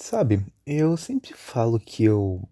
Sabe, 0.00 0.46
eu 0.64 0.96
sempre 0.96 1.34
falo 1.34 1.78
que 1.78 2.04
eu 2.04 2.48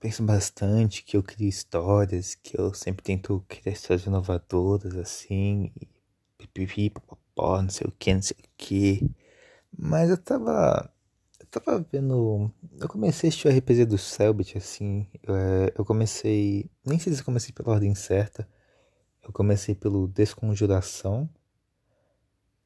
penso 0.00 0.22
bastante, 0.24 1.04
que 1.04 1.16
eu 1.16 1.22
crio 1.22 1.48
histórias, 1.48 2.34
que 2.34 2.58
eu 2.60 2.74
sempre 2.74 3.04
tento 3.04 3.44
criar 3.48 3.72
histórias 3.72 4.04
inovadoras, 4.04 4.96
assim, 4.96 5.72
e 5.80 5.88
pipipi, 6.36 6.90
popopó, 6.90 7.62
não 7.62 7.70
sei 7.70 7.86
o 7.86 7.92
que, 7.92 8.12
não 8.14 8.22
sei 8.22 8.36
o 8.38 8.48
que. 8.56 9.10
Mas 9.78 10.10
eu 10.10 10.18
tava. 10.18 10.92
Eu 11.38 11.46
tava 11.46 11.86
vendo. 11.92 12.52
Eu 12.80 12.88
comecei 12.88 13.28
a 13.28 13.30
assistir 13.30 13.48
o 13.48 13.50
RPG 13.56 13.86
do 13.86 13.98
Selbit, 13.98 14.58
assim. 14.58 15.06
Eu, 15.22 15.34
eu 15.78 15.84
comecei. 15.84 16.70
Nem 16.84 16.98
sei 16.98 17.12
se 17.14 17.20
eu 17.20 17.24
comecei 17.24 17.52
pela 17.54 17.70
ordem 17.74 17.94
certa. 17.94 18.48
Eu 19.22 19.32
comecei 19.32 19.74
pelo 19.74 20.08
Desconjuração. 20.08 21.30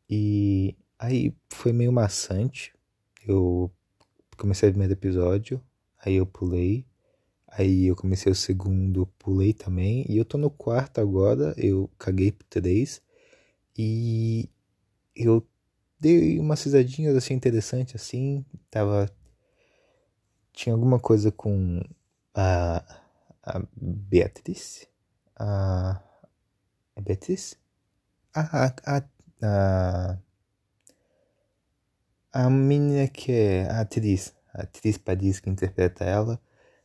E 0.09 0.77
aí 0.99 1.37
foi 1.51 1.73
meio 1.73 1.93
maçante. 1.93 2.73
Eu 3.27 3.73
comecei 4.37 4.69
o 4.69 4.73
primeiro 4.73 4.93
episódio, 4.95 5.61
aí 6.05 6.15
eu 6.17 6.27
pulei. 6.27 6.87
Aí 7.49 7.87
eu 7.87 7.97
comecei 7.97 8.31
o 8.33 8.35
segundo, 8.35 9.07
pulei 9.19 9.53
também. 9.53 10.05
E 10.09 10.17
eu 10.19 10.25
tô 10.25 10.37
no 10.39 10.51
quarto 10.51 11.01
agora, 11.01 11.55
eu 11.57 11.89
caguei 11.99 12.33
por 12.33 12.45
três. 12.47 13.01
E 13.77 14.49
eu 15.17 15.47
dei 16.01 16.39
umas 16.41 16.63
risadinhas 16.65 17.17
assim 17.17 17.35
interessantes 17.35 17.95
assim. 17.97 18.45
Tava. 18.71 19.11
Tinha 20.53 20.75
alguma 20.75 20.99
coisa 21.01 21.31
com 21.33 21.81
a. 22.35 22.85
A 23.43 23.63
Beatriz? 23.77 24.89
A. 25.37 26.03
É 26.97 27.01
Beatriz? 27.01 27.57
A. 28.35 28.67
A. 28.67 28.75
A. 28.87 29.05
A 29.43 30.19
menina 32.51 33.09
que 33.09 33.33
é 33.33 33.71
a 33.71 33.81
atriz. 33.81 34.35
A 34.53 34.63
atriz 34.63 34.99
Paris 34.99 35.41
que 35.41 35.51
interpreta 35.51 36.05
ela. 36.05 36.41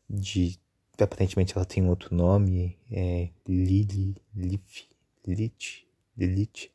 De. 0.09 0.59
Aparentemente 1.00 1.53
ela 1.56 1.66
tem 1.66 1.88
outro 1.88 2.16
nome. 2.16 2.78
É. 2.91 3.30
Lily. 3.47 4.16
Lif. 4.36 4.88
Lit. 5.25 5.88
Lilith. 6.17 6.72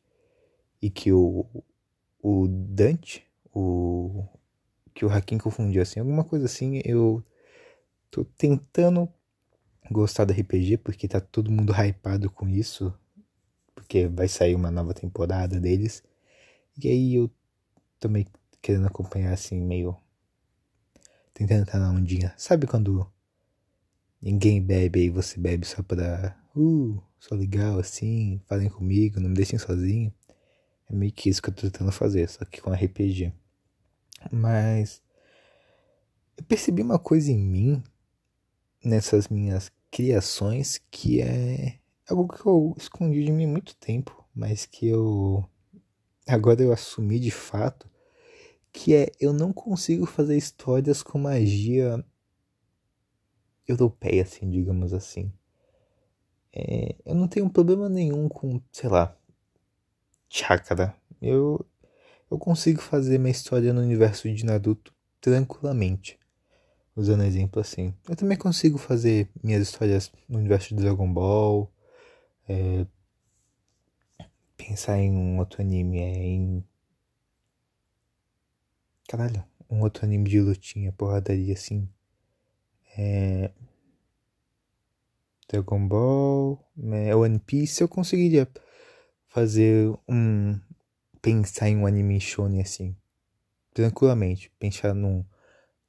E 0.81 0.89
que 0.89 1.11
o 1.11 1.45
o 2.27 2.47
Dante, 2.47 3.23
o 3.53 4.25
que 4.95 5.05
o 5.05 5.09
Hakim 5.11 5.37
confundiu 5.37 5.83
assim, 5.83 5.99
alguma 5.99 6.23
coisa 6.23 6.47
assim, 6.47 6.81
eu 6.83 7.23
tô 8.09 8.25
tentando 8.25 9.07
gostar 9.91 10.25
do 10.25 10.33
RPG 10.33 10.77
porque 10.77 11.07
tá 11.07 11.21
todo 11.21 11.51
mundo 11.51 11.71
hypado 11.71 12.31
com 12.31 12.49
isso, 12.49 12.91
porque 13.75 14.07
vai 14.07 14.27
sair 14.27 14.55
uma 14.55 14.71
nova 14.71 14.91
temporada 14.91 15.59
deles. 15.59 16.03
E 16.83 16.87
aí 16.89 17.13
eu 17.13 17.29
também 17.99 18.25
querendo 18.65 18.87
acompanhar 18.87 19.31
assim 19.31 19.61
meio 19.61 19.95
tentando 21.35 21.61
estar 21.61 21.77
na 21.77 21.91
ondinha. 21.91 22.33
Sabe 22.35 22.65
quando 22.65 23.07
ninguém 24.19 24.59
bebe 24.59 25.03
e 25.03 25.09
você 25.11 25.39
bebe 25.39 25.67
só 25.67 25.83
pra 25.83 26.35
uh, 26.55 26.99
sou 27.19 27.37
legal 27.37 27.77
assim, 27.77 28.41
falem 28.47 28.67
comigo, 28.67 29.19
não 29.19 29.29
me 29.29 29.35
deixem 29.35 29.59
sozinho. 29.59 30.11
É 30.89 30.95
meio 30.95 31.11
que 31.11 31.29
isso 31.29 31.43
que 31.43 31.49
eu 31.49 31.53
tô 31.53 31.61
tentando 31.61 31.91
fazer, 31.91 32.27
só 32.27 32.43
que 32.43 32.59
com 32.59 32.71
RPG. 32.71 33.31
Mas 34.31 34.99
eu 36.35 36.43
percebi 36.45 36.81
uma 36.81 36.97
coisa 36.97 37.31
em 37.31 37.37
mim, 37.37 37.83
nessas 38.83 39.27
minhas 39.27 39.71
criações, 39.91 40.81
que 40.89 41.21
é 41.21 41.77
algo 42.09 42.27
que 42.33 42.43
eu 42.43 42.73
escondi 42.79 43.23
de 43.23 43.31
mim 43.31 43.45
há 43.45 43.47
muito 43.47 43.75
tempo, 43.75 44.25
mas 44.33 44.65
que 44.65 44.87
eu 44.87 45.47
agora 46.27 46.63
eu 46.63 46.73
assumi 46.73 47.19
de 47.19 47.29
fato, 47.29 47.87
que 48.75 48.93
é 48.93 49.09
eu 49.21 49.31
não 49.31 49.53
consigo 49.53 50.05
fazer 50.05 50.35
histórias 50.35 51.01
com 51.01 51.17
magia 51.17 52.03
europeia, 53.65 54.23
assim, 54.23 54.49
digamos 54.49 54.93
assim. 54.93 55.31
É, 56.53 56.95
eu 57.05 57.15
não 57.15 57.27
tenho 57.27 57.49
problema 57.49 57.87
nenhum 57.87 58.27
com, 58.27 58.61
sei 58.71 58.89
lá, 58.89 59.17
chácara. 60.29 60.93
Eu, 61.21 61.65
eu 62.29 62.37
consigo 62.37 62.81
fazer 62.81 63.17
minha 63.17 63.31
história 63.31 63.73
no 63.73 63.81
universo 63.81 64.29
de 64.29 64.45
Naruto 64.45 64.93
tranquilamente. 65.21 66.19
Usando 66.95 67.23
exemplo 67.23 67.61
assim. 67.61 67.93
Eu 68.07 68.15
também 68.15 68.37
consigo 68.37 68.77
fazer 68.77 69.29
minhas 69.41 69.61
histórias 69.61 70.11
no 70.27 70.37
universo 70.37 70.75
de 70.75 70.81
Dragon 70.81 71.11
Ball. 71.11 71.71
É, 72.47 72.85
pensar 74.57 74.97
em 74.97 75.11
um 75.11 75.39
outro 75.39 75.61
anime 75.61 75.99
é 75.99 76.23
em. 76.23 76.63
Caralho, 79.07 79.43
um 79.69 79.81
outro 79.81 80.05
anime 80.05 80.29
de 80.29 80.41
lutinha, 80.41 80.91
porradaria 80.91 81.53
assim. 81.53 81.87
É. 82.97 83.51
Dragon 85.47 85.87
Ball, 85.87 86.59
é 86.91 87.15
One 87.15 87.39
Piece, 87.39 87.81
eu 87.81 87.87
conseguiria 87.87 88.47
fazer 89.27 89.93
um. 90.07 90.59
pensar 91.21 91.69
em 91.69 91.77
um 91.77 91.85
anime 91.85 92.19
shonen 92.19 92.61
assim. 92.61 92.95
Tranquilamente. 93.73 94.51
Pensar 94.57 94.95
num, 94.95 95.23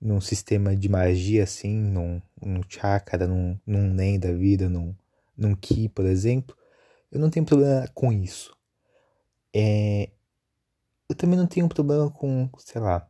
num 0.01 0.21
sistema 0.21 0.77
de 0.77 0.89
magia 0.89 1.45
assim, 1.45 1.75
num, 1.75 2.21
num 2.43 2.61
chakra, 2.69 3.27
num, 3.27 3.59
num 3.67 3.95
nen 3.95 4.19
da 4.19 4.33
vida, 4.33 4.69
num, 4.69 4.95
num 5.37 5.55
ki, 5.55 5.89
por 5.89 6.05
exemplo. 6.05 6.57
Eu 7.11 7.19
não 7.19 7.31
tenho 7.31 7.47
problema 7.47 7.89
com 7.95 8.13
isso. 8.13 8.55
É, 9.55 10.11
eu 11.09 11.17
também 11.17 11.39
não 11.39 11.47
tenho 11.47 11.69
problema 11.69 12.11
com, 12.11 12.49
sei 12.59 12.81
lá, 12.81 13.09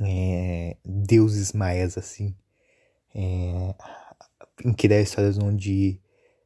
é, 0.00 0.76
deuses 0.84 1.52
maias 1.52 1.98
assim. 1.98 2.34
É, 3.14 3.74
em 4.64 4.72
criar 4.74 5.00
histórias 5.02 5.38
onde 5.38 6.00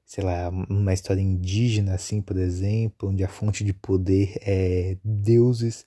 sei 0.07 0.25
lá, 0.25 0.49
uma 0.51 0.95
história 0.95 1.21
indígena, 1.21 1.95
assim, 1.95 2.23
por 2.23 2.37
exemplo, 2.39 3.11
onde 3.11 3.25
a 3.25 3.29
fonte 3.29 3.65
de 3.65 3.75
poder 3.75 4.37
é 4.43 4.97
deuses 5.05 5.85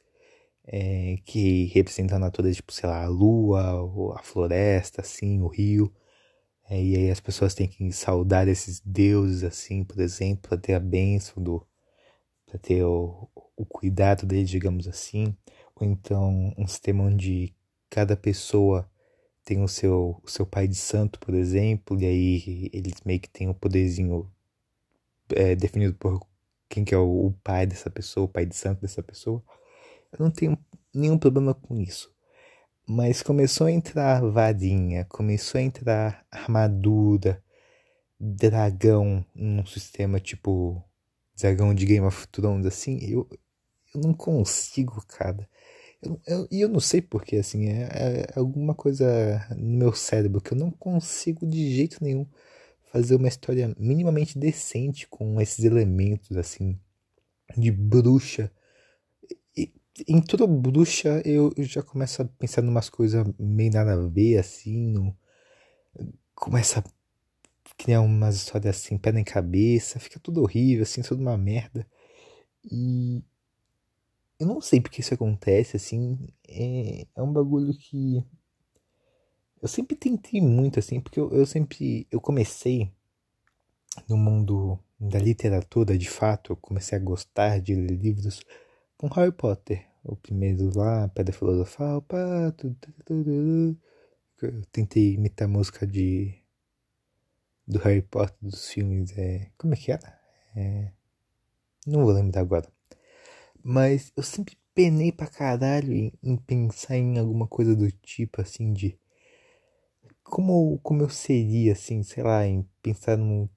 é, 0.67 1.17
que 1.25 1.65
representam 1.67 2.17
a 2.17 2.19
natureza, 2.19 2.57
tipo, 2.57 2.73
sei 2.73 2.89
lá, 2.89 3.03
a 3.05 3.07
lua, 3.07 4.15
a 4.19 4.23
floresta, 4.23 5.01
assim, 5.01 5.41
o 5.41 5.47
rio. 5.47 5.93
É, 6.69 6.81
e 6.83 6.95
aí 6.97 7.11
as 7.11 7.19
pessoas 7.21 7.55
têm 7.55 7.67
que 7.67 7.91
saudar 7.93 8.47
esses 8.47 8.81
deuses, 8.85 9.43
assim, 9.43 9.83
por 9.83 9.99
exemplo, 10.01 10.49
para 10.49 10.57
ter 10.59 10.75
a 10.75 10.79
bênção 10.79 11.41
do. 11.43 11.65
Para 12.49 12.59
ter 12.59 12.83
o, 12.83 13.29
o 13.55 13.65
cuidado 13.65 14.25
deles, 14.25 14.49
digamos 14.49 14.87
assim. 14.87 15.35
Ou 15.75 15.85
então 15.85 16.53
um 16.57 16.67
sistema 16.67 17.03
onde 17.03 17.53
cada 17.89 18.17
pessoa 18.17 18.89
tem 19.45 19.63
o 19.63 19.67
seu, 19.67 20.19
o 20.23 20.29
seu 20.29 20.45
pai 20.45 20.67
de 20.67 20.75
santo, 20.75 21.19
por 21.19 21.33
exemplo, 21.33 21.99
e 21.99 22.05
aí 22.05 22.69
eles 22.73 22.95
meio 23.05 23.19
que 23.19 23.29
têm 23.29 23.47
o 23.47 23.51
um 23.51 23.53
poderzinho 23.53 24.31
é, 25.35 25.55
definido 25.55 25.93
por 25.95 26.25
quem 26.67 26.83
que 26.83 26.93
é 26.93 26.97
o, 26.97 27.27
o, 27.27 27.33
pai 27.43 27.65
dessa 27.65 27.89
pessoa, 27.89 28.25
o 28.25 28.29
pai 28.29 28.45
de 28.45 28.55
santo 28.55 28.81
dessa 28.81 29.01
pessoa. 29.01 29.43
Eu 30.11 30.19
não 30.19 30.31
tenho 30.31 30.57
nenhum 30.93 31.17
problema 31.17 31.53
com 31.53 31.79
isso. 31.79 32.13
Mas 32.87 33.21
começou 33.21 33.67
a 33.67 33.71
entrar 33.71 34.21
varinha, 34.21 35.05
começou 35.05 35.59
a 35.59 35.61
entrar 35.61 36.25
armadura, 36.31 37.43
dragão 38.19 39.23
num 39.33 39.65
sistema 39.65 40.19
tipo 40.19 40.83
dragão 41.39 41.73
de 41.73 41.85
Game 41.85 42.05
of 42.05 42.27
Thrones, 42.27 42.65
assim, 42.65 42.99
eu, 43.01 43.27
eu 43.93 44.01
não 44.01 44.13
consigo, 44.13 45.03
cara. 45.07 45.47
E 46.01 46.07
eu, 46.07 46.21
eu, 46.27 46.47
eu, 46.51 46.69
não 46.69 46.79
sei 46.79 47.01
porque, 47.01 47.37
assim, 47.37 47.67
é, 47.69 47.83
é, 47.83 48.39
alguma 48.39 48.75
coisa 48.75 49.47
no 49.57 49.77
meu 49.77 49.93
cérebro 49.93 50.41
que 50.41 50.53
eu 50.53 50.57
não 50.57 50.71
consigo 50.71 51.45
de 51.47 51.75
jeito 51.75 52.03
nenhum 52.03 52.25
fazer 52.91 53.15
uma 53.15 53.27
história 53.27 53.73
minimamente 53.77 54.37
decente 54.37 55.07
com 55.07 55.39
esses 55.41 55.63
elementos, 55.65 56.35
assim, 56.37 56.79
de 57.57 57.71
bruxa. 57.71 58.51
E, 59.55 59.73
em 60.07 60.21
toda 60.21 60.47
bruxa 60.47 61.21
eu, 61.25 61.53
eu 61.57 61.63
já 61.63 61.83
começo 61.83 62.21
a 62.21 62.25
pensar 62.25 62.63
em 62.63 62.69
umas 62.69 62.89
coisas 62.89 63.25
meio 63.39 63.71
nada 63.71 63.93
a 63.93 64.07
ver, 64.07 64.37
assim, 64.37 64.77
no, 64.91 65.15
começa 66.35 66.79
a 66.79 66.83
criar 67.79 68.01
umas 68.01 68.35
histórias 68.35 68.77
assim, 68.77 68.97
pé 68.97 69.11
em 69.11 69.23
cabeça, 69.23 69.99
fica 69.99 70.19
tudo 70.19 70.41
horrível, 70.41 70.83
assim, 70.83 71.01
tudo 71.01 71.21
uma 71.21 71.37
merda. 71.37 71.87
E 72.71 73.23
eu 74.39 74.47
não 74.47 74.61
sei 74.61 74.81
porque 74.81 75.01
isso 75.01 75.13
acontece, 75.13 75.77
assim. 75.77 76.27
É, 76.47 77.05
é 77.15 77.21
um 77.21 77.31
bagulho 77.31 77.73
que. 77.73 78.23
Eu 79.61 79.67
sempre 79.67 79.95
tentei 79.95 80.41
muito, 80.41 80.79
assim, 80.79 80.99
porque 81.01 81.19
eu, 81.19 81.31
eu 81.31 81.45
sempre. 81.45 82.07
Eu 82.11 82.21
comecei 82.21 82.91
no 84.07 84.17
mundo 84.17 84.79
da 84.99 85.19
literatura, 85.19 85.97
de 85.97 86.09
fato. 86.09 86.53
Eu 86.53 86.57
comecei 86.57 86.97
a 86.97 87.01
gostar 87.01 87.59
de 87.61 87.75
ler 87.75 87.97
livros 87.97 88.41
com 88.97 89.07
Harry 89.07 89.31
Potter. 89.31 89.85
O 90.03 90.15
primeiro 90.15 90.71
lá, 90.77 91.07
Pedra 91.09 91.33
Filosofal, 91.33 92.01
pá, 92.01 92.51
tudo, 92.57 92.75
tudo, 92.79 93.03
tudo. 93.05 93.77
Eu 94.41 94.61
tentei 94.71 95.13
imitar 95.15 95.47
a 95.47 95.51
música 95.51 95.85
de. 95.87 96.38
Do 97.69 97.79
Harry 97.79 98.01
Potter 98.01 98.35
dos 98.41 98.69
filmes. 98.69 99.17
É, 99.17 99.51
como 99.57 99.73
é 99.73 99.77
que 99.77 99.91
era? 99.91 100.19
É, 100.55 100.91
não 101.87 102.03
vou 102.03 102.13
lembrar 102.13 102.41
agora. 102.41 102.67
Mas 103.63 104.11
eu 104.15 104.23
sempre 104.23 104.57
penei 104.73 105.11
pra 105.11 105.27
caralho 105.27 105.93
em, 105.93 106.13
em, 106.23 106.37
pensar 106.37 106.97
em 106.97 107.19
alguma 107.19 107.47
coisa 107.47 107.75
do 107.75 107.91
tipo, 107.91 108.41
assim, 108.41 108.73
de. 108.73 108.97
Como, 110.23 110.79
como 110.79 111.01
eu 111.03 111.09
seria, 111.09 111.73
assim, 111.73 112.03
sei 112.03 112.23
lá, 112.23 112.45
em 112.47 112.65
pensar 112.81 113.17
no. 113.17 113.49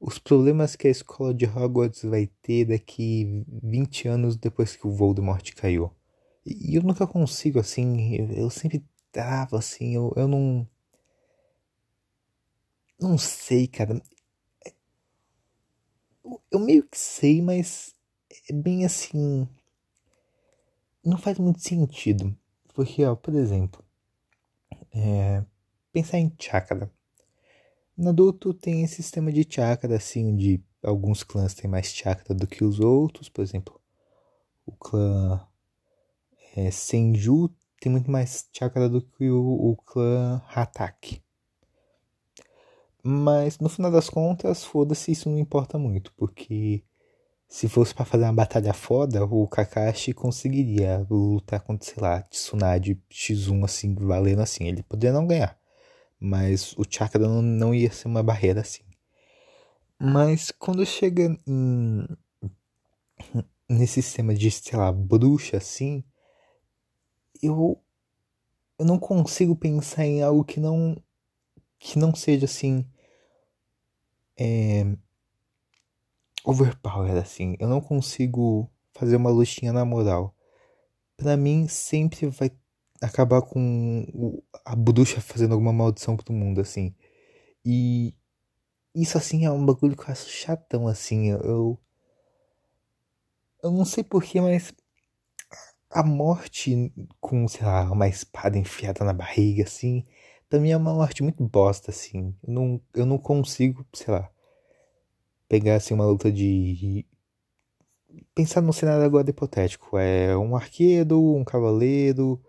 Os 0.00 0.18
problemas 0.18 0.76
que 0.76 0.88
a 0.88 0.90
escola 0.90 1.34
de 1.34 1.46
Hogwarts 1.46 2.02
vai 2.04 2.28
ter 2.42 2.66
daqui 2.66 3.44
20 3.62 4.08
anos 4.08 4.36
depois 4.36 4.76
que 4.76 4.86
o 4.86 4.92
Voldemort 4.92 5.52
caiu. 5.54 5.90
E 6.46 6.76
eu 6.76 6.82
nunca 6.82 7.06
consigo, 7.06 7.58
assim, 7.60 8.14
eu, 8.16 8.30
eu 8.32 8.50
sempre 8.50 8.84
tava, 9.12 9.58
assim, 9.58 9.94
eu, 9.94 10.12
eu 10.16 10.28
não. 10.28 10.68
Não 13.00 13.16
sei, 13.16 13.68
cara. 13.68 14.00
Eu 16.50 16.58
meio 16.60 16.82
que 16.88 16.98
sei, 16.98 17.42
mas 17.42 17.94
é 18.48 18.52
bem 18.52 18.84
assim 18.84 19.48
não 21.04 21.16
faz 21.16 21.38
muito 21.38 21.60
sentido. 21.60 22.36
Porque, 22.74 23.04
ó, 23.04 23.14
por 23.14 23.34
exemplo, 23.34 23.84
é, 24.92 25.44
pensar 25.92 26.18
em 26.18 26.32
chakra. 26.38 26.90
No 27.96 28.10
adulto 28.10 28.54
tem 28.54 28.82
esse 28.84 28.96
sistema 28.96 29.32
de 29.32 29.44
chakra, 29.48 29.96
assim, 29.96 30.26
onde 30.32 30.62
alguns 30.82 31.22
clãs 31.24 31.54
têm 31.54 31.68
mais 31.68 31.86
chakra 31.92 32.32
do 32.34 32.46
que 32.46 32.62
os 32.64 32.78
outros. 32.80 33.28
Por 33.28 33.42
exemplo, 33.42 33.80
o 34.66 34.72
clã 34.72 35.46
é, 36.56 36.70
Senju 36.70 37.48
tem 37.80 37.92
muito 37.92 38.10
mais 38.10 38.48
chakra 38.52 38.88
do 38.88 39.02
que 39.02 39.30
o, 39.30 39.40
o 39.72 39.76
clã 39.76 40.40
Hatak. 40.48 41.22
Mas 43.06 43.58
no 43.58 43.68
final 43.68 43.90
das 43.90 44.08
contas, 44.08 44.64
foda-se, 44.64 45.12
isso 45.12 45.28
não 45.28 45.38
importa 45.38 45.78
muito, 45.78 46.10
porque 46.16 46.82
se 47.46 47.68
fosse 47.68 47.94
para 47.94 48.06
fazer 48.06 48.24
uma 48.24 48.32
batalha 48.32 48.72
foda, 48.72 49.24
o 49.26 49.46
Kakashi 49.46 50.14
conseguiria 50.14 51.06
lutar 51.10 51.60
contra, 51.60 51.86
sei 51.86 52.02
lá, 52.02 52.22
Tsunade 52.22 52.98
X1 53.10 53.62
assim, 53.64 53.94
valendo 53.94 54.40
assim. 54.40 54.64
Ele 54.66 54.82
poderia 54.82 55.12
não 55.12 55.26
ganhar, 55.26 55.58
mas 56.18 56.72
o 56.78 56.84
chakra 56.88 57.28
não, 57.28 57.42
não 57.42 57.74
ia 57.74 57.92
ser 57.92 58.08
uma 58.08 58.22
barreira 58.22 58.62
assim. 58.62 58.84
Mas 60.00 60.50
quando 60.50 60.84
chega 60.86 61.36
em, 61.46 62.06
nesse 63.68 64.02
sistema 64.02 64.34
de, 64.34 64.50
sei 64.50 64.78
lá, 64.78 64.90
bruxa 64.90 65.58
assim, 65.58 66.02
eu 67.42 67.78
eu 68.78 68.84
não 68.86 68.98
consigo 68.98 69.54
pensar 69.54 70.06
em 70.06 70.22
algo 70.22 70.42
que 70.44 70.58
não 70.58 70.96
que 71.78 71.98
não 71.98 72.14
seja 72.14 72.46
assim 72.46 72.86
é, 74.38 74.84
overpower, 76.44 77.16
assim. 77.16 77.56
Eu 77.58 77.68
não 77.68 77.80
consigo 77.80 78.70
fazer 78.92 79.16
uma 79.16 79.30
lutinha 79.30 79.72
na 79.72 79.84
moral. 79.84 80.34
Pra 81.16 81.36
mim, 81.36 81.68
sempre 81.68 82.26
vai 82.28 82.50
acabar 83.00 83.42
com 83.42 84.42
a 84.64 84.76
bruxa 84.76 85.20
fazendo 85.20 85.52
alguma 85.52 85.72
maldição 85.72 86.16
pro 86.16 86.32
mundo, 86.32 86.60
assim. 86.60 86.94
E 87.64 88.14
isso, 88.94 89.18
assim, 89.18 89.44
é 89.44 89.50
um 89.50 89.64
bagulho 89.64 89.96
que 89.96 90.02
eu 90.04 90.12
acho 90.12 90.28
chatão, 90.28 90.88
assim. 90.88 91.30
Eu. 91.30 91.78
Eu 93.62 93.70
não 93.72 93.84
sei 93.84 94.04
porquê, 94.04 94.40
mas. 94.40 94.72
A 95.90 96.02
morte 96.02 96.92
com, 97.20 97.46
sei 97.46 97.64
lá, 97.64 97.90
uma 97.90 98.08
espada 98.08 98.58
enfiada 98.58 99.04
na 99.04 99.12
barriga, 99.12 99.64
assim. 99.64 100.04
Mim 100.60 100.70
é 100.70 100.76
uma 100.76 100.94
morte 100.94 101.22
muito 101.22 101.44
bosta, 101.44 101.90
assim. 101.90 102.34
Eu 102.46 102.52
não, 102.52 102.80
eu 102.94 103.06
não 103.06 103.18
consigo, 103.18 103.86
sei 103.94 104.12
lá 104.14 104.30
pegar 105.48 105.76
assim 105.76 105.94
uma 105.94 106.06
luta 106.06 106.30
de 106.32 107.06
pensar 108.34 108.60
no 108.60 108.72
cenário 108.72 109.04
agora 109.04 109.30
hipotético 109.30 109.96
é 109.98 110.36
um 110.36 110.56
arqueiro 110.56 111.36
um 111.36 111.44
cavaleiro 111.44 112.42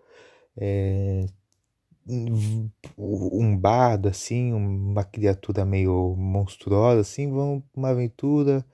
é, 0.56 1.26
um 2.96 3.56
bardo 3.56 4.08
assim 4.08 4.52
uma 4.52 5.04
criatura 5.04 5.64
meio 5.64 6.14
monstruosa 6.16 7.00
assim 7.00 7.30
vão 7.30 7.62
uma 7.74 7.90
aventura 7.90 8.64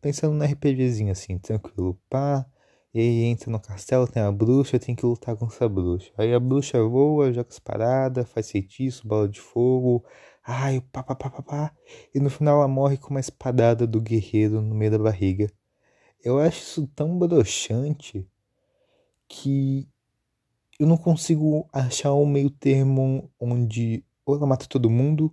pensando 0.00 0.34
no 0.34 0.44
RPGzinho 0.44 1.12
assim 1.12 1.38
tranquilo 1.38 1.98
pá 2.08 2.46
e 2.94 3.00
aí 3.00 3.24
entra 3.24 3.50
no 3.50 3.60
castelo, 3.60 4.06
tem 4.08 4.22
a 4.22 4.32
bruxa, 4.32 4.78
tem 4.78 4.94
que 4.94 5.04
lutar 5.06 5.36
com 5.36 5.46
essa 5.46 5.68
bruxa. 5.68 6.10
Aí 6.18 6.32
a 6.34 6.40
bruxa 6.40 6.82
voa, 6.82 7.32
joga 7.32 7.48
as 7.50 7.58
paradas, 7.58 8.28
faz 8.30 8.50
feitiço, 8.50 9.06
bola 9.06 9.28
de 9.28 9.40
fogo, 9.40 10.04
Ai, 10.50 10.80
pá, 10.92 11.02
pá, 11.02 11.14
pá, 11.14 11.28
pá, 11.30 11.42
pá. 11.42 11.76
E 12.14 12.18
no 12.18 12.30
final 12.30 12.56
ela 12.56 12.66
morre 12.68 12.96
com 12.96 13.10
uma 13.10 13.20
espadada 13.20 13.86
do 13.86 14.00
guerreiro 14.00 14.62
no 14.62 14.74
meio 14.74 14.90
da 14.92 14.98
barriga. 14.98 15.52
Eu 16.24 16.38
acho 16.38 16.58
isso 16.62 16.86
tão 16.88 17.18
broxante 17.18 18.26
que 19.28 19.88
eu 20.80 20.86
não 20.86 20.96
consigo 20.96 21.68
achar 21.72 22.14
um 22.14 22.26
meio 22.26 22.50
termo 22.50 23.30
onde 23.40 24.04
ou 24.26 24.36
ela 24.36 24.46
mata 24.46 24.66
todo 24.68 24.90
mundo 24.90 25.32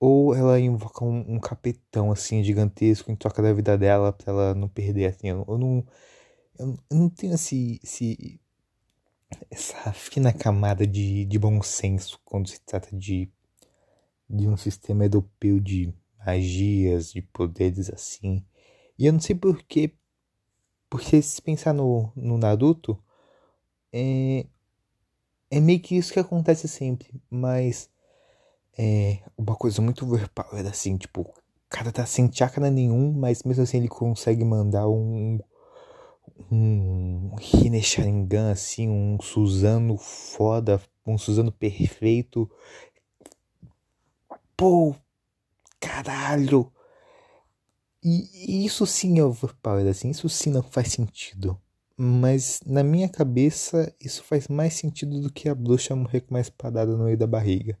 ou 0.00 0.34
ela 0.34 0.60
invoca 0.60 1.04
um, 1.04 1.36
um 1.36 1.40
capetão 1.40 2.12
assim 2.12 2.44
gigantesco 2.44 3.10
em 3.10 3.16
troca 3.16 3.42
da 3.42 3.52
vida 3.52 3.78
dela 3.78 4.12
pra 4.12 4.32
ela 4.32 4.54
não 4.54 4.68
perder 4.68 5.06
assim. 5.06 5.28
Eu, 5.28 5.44
eu 5.48 5.58
não 5.58 5.86
eu, 6.58 6.78
eu, 6.90 6.96
não 6.96 7.08
tenho 7.08 7.34
esse, 7.34 7.80
esse 7.82 8.40
essa 9.50 9.92
fina 9.92 10.32
camada 10.32 10.86
de, 10.86 11.24
de 11.24 11.38
bom 11.38 11.62
senso 11.62 12.20
quando 12.24 12.48
se 12.48 12.60
trata 12.60 12.96
de 12.96 13.30
de 14.28 14.48
um 14.48 14.56
sistema 14.56 15.04
europeu 15.04 15.60
de 15.60 15.94
magias, 16.18 17.12
de 17.12 17.22
poderes 17.22 17.88
assim. 17.90 18.44
E 18.98 19.06
eu 19.06 19.12
não 19.12 19.20
sei 19.20 19.36
porquê, 19.36 19.92
porque 20.90 21.22
se 21.22 21.40
pensar 21.40 21.72
no, 21.72 22.10
no 22.16 22.36
Naruto, 22.36 22.98
é, 23.92 24.46
é 25.50 25.60
meio 25.60 25.80
que 25.80 25.96
isso 25.96 26.12
que 26.12 26.18
acontece 26.18 26.66
sempre, 26.66 27.22
mas 27.30 27.88
é 28.76 29.20
uma 29.38 29.54
coisa 29.54 29.80
muito 29.80 30.04
overpower 30.04 30.66
assim, 30.66 30.96
tipo, 30.96 31.22
o 31.22 31.34
cara 31.68 31.92
tá 31.92 32.04
sem 32.04 32.30
chakra 32.32 32.70
nenhum, 32.70 33.12
mas 33.12 33.42
mesmo 33.42 33.62
assim 33.62 33.78
ele 33.78 33.88
consegue 33.88 34.44
mandar 34.44 34.88
um 34.88 35.38
um 36.50 37.36
Hine 37.40 37.82
Sharingan 37.82 38.52
assim, 38.52 38.88
um 38.88 39.20
Suzano 39.20 39.96
foda, 39.96 40.80
um 41.06 41.18
Suzano 41.18 41.52
perfeito 41.52 42.50
pô, 44.56 44.96
caralho. 45.78 46.72
E, 48.02 48.64
isso 48.64 48.86
sim 48.86 49.18
é 49.18 49.24
overpower, 49.24 49.86
assim, 49.88 50.10
isso 50.10 50.28
sim 50.28 50.50
não 50.50 50.62
faz 50.62 50.92
sentido. 50.92 51.60
Mas 51.96 52.60
na 52.66 52.82
minha 52.82 53.08
cabeça, 53.08 53.94
isso 54.00 54.22
faz 54.22 54.48
mais 54.48 54.74
sentido 54.74 55.20
do 55.20 55.32
que 55.32 55.48
a 55.48 55.54
bruxa 55.54 55.96
morrer 55.96 56.20
com 56.20 56.34
uma 56.34 56.40
espadada 56.40 56.96
no 56.96 57.04
meio 57.04 57.18
da 57.18 57.26
barriga. 57.26 57.78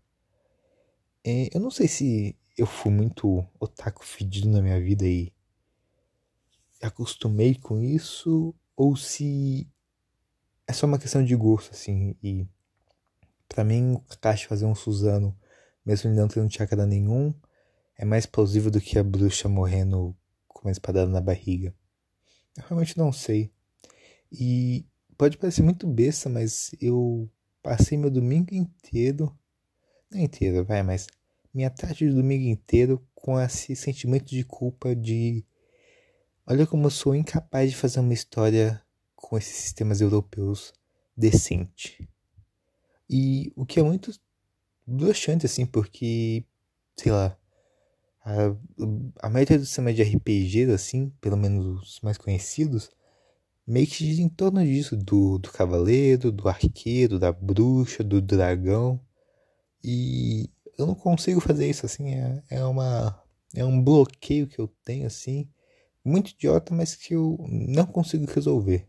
É, 1.24 1.50
eu 1.54 1.60
não 1.60 1.70
sei 1.70 1.88
se 1.88 2.36
eu 2.56 2.66
fui 2.66 2.90
muito 2.90 3.44
otaku 3.60 4.04
fedido 4.04 4.48
na 4.48 4.62
minha 4.62 4.80
vida 4.80 5.04
e 5.06 5.32
acostumei 6.86 7.54
com 7.54 7.82
isso, 7.82 8.54
ou 8.76 8.96
se 8.96 9.68
é 10.66 10.72
só 10.72 10.86
uma 10.86 10.98
questão 10.98 11.24
de 11.24 11.34
gosto, 11.36 11.72
assim. 11.72 12.16
E 12.22 12.46
para 13.48 13.64
mim, 13.64 13.94
o 13.94 14.00
Kakashi 14.00 14.46
fazer 14.46 14.66
um 14.66 14.74
Suzano 14.74 15.36
mesmo 15.86 16.10
ele 16.10 16.18
não 16.18 16.26
tendo 16.26 16.52
chakra 16.52 16.84
nenhum, 16.84 17.32
é 17.96 18.04
mais 18.04 18.26
plausível 18.26 18.72
do 18.72 18.80
que 18.80 18.98
a 18.98 19.04
bruxa 19.04 19.48
morrendo 19.48 20.16
com 20.48 20.62
uma 20.62 20.72
espadada 20.72 21.08
na 21.08 21.20
barriga. 21.20 21.72
Eu 22.56 22.64
realmente 22.66 22.98
não 22.98 23.12
sei. 23.12 23.52
E 24.32 24.84
pode 25.16 25.38
parecer 25.38 25.62
muito 25.62 25.86
besta, 25.86 26.28
mas 26.28 26.74
eu 26.80 27.30
passei 27.62 27.96
meu 27.96 28.10
domingo 28.10 28.52
inteiro. 28.52 29.32
Não 30.10 30.18
inteiro, 30.20 30.64
vai, 30.64 30.82
mas 30.82 31.06
minha 31.54 31.70
tarde 31.70 32.08
de 32.08 32.12
domingo 32.12 32.48
inteiro 32.48 33.06
com 33.14 33.40
esse 33.40 33.76
sentimento 33.76 34.26
de 34.26 34.42
culpa 34.42 34.94
de. 34.94 35.44
Olha 36.48 36.64
como 36.64 36.86
eu 36.86 36.90
sou 36.90 37.12
incapaz 37.12 37.70
de 37.70 37.76
fazer 37.76 37.98
uma 37.98 38.14
história 38.14 38.80
com 39.16 39.36
esses 39.36 39.56
sistemas 39.56 40.00
europeus 40.00 40.72
decente. 41.16 42.08
E 43.10 43.52
o 43.56 43.66
que 43.66 43.80
é 43.80 43.82
muito 43.82 44.12
broxante, 44.86 45.44
assim, 45.44 45.66
porque, 45.66 46.44
sei 46.96 47.10
lá, 47.10 47.36
a, 48.24 49.26
a 49.26 49.28
maioria 49.28 49.58
dos 49.58 49.66
sistemas 49.66 49.96
de 49.96 50.02
RPGs, 50.02 50.70
assim, 50.70 51.10
pelo 51.20 51.36
menos 51.36 51.82
os 51.82 52.00
mais 52.00 52.16
conhecidos, 52.16 52.92
meio 53.66 53.88
que 53.88 54.06
gira 54.06 54.22
em 54.22 54.28
torno 54.28 54.64
disso, 54.64 54.96
do, 54.96 55.38
do 55.38 55.50
cavaleiro, 55.50 56.30
do 56.30 56.48
arqueiro, 56.48 57.18
da 57.18 57.32
bruxa, 57.32 58.04
do 58.04 58.22
dragão. 58.22 59.00
E 59.82 60.48
eu 60.78 60.86
não 60.86 60.94
consigo 60.94 61.40
fazer 61.40 61.68
isso, 61.68 61.86
assim, 61.86 62.14
é, 62.14 62.42
é 62.50 62.64
uma... 62.64 63.20
É 63.52 63.64
um 63.64 63.82
bloqueio 63.82 64.46
que 64.46 64.60
eu 64.60 64.68
tenho, 64.84 65.06
assim, 65.06 65.48
muito 66.06 66.30
idiota, 66.30 66.74
mas 66.74 66.94
que 66.94 67.14
eu 67.14 67.36
não 67.48 67.86
consigo 67.86 68.24
resolver. 68.26 68.86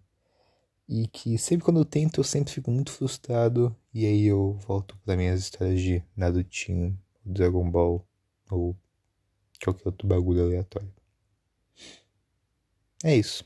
E 0.87 1.07
que 1.07 1.37
sempre 1.37 1.65
quando 1.65 1.79
eu 1.79 1.85
tento, 1.85 2.19
eu 2.19 2.23
sempre 2.23 2.53
fico 2.53 2.71
muito 2.71 2.91
frustrado. 2.91 3.75
E 3.93 4.05
aí 4.05 4.25
eu 4.25 4.53
volto 4.65 4.97
para 5.03 5.17
minhas 5.17 5.41
histórias 5.41 5.81
de 5.81 6.03
Narutinho, 6.15 6.97
Dragon 7.25 7.69
Ball 7.69 8.07
ou 8.49 8.75
qualquer 9.61 9.87
outro 9.87 10.07
bagulho 10.07 10.43
aleatório. 10.43 10.93
É 13.03 13.15
isso. 13.15 13.43